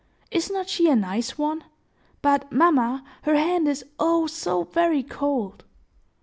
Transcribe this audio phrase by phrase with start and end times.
[0.31, 1.63] Is not she a nice one?
[2.23, 5.63] But, mamma, her hand is, oh, so very cold!"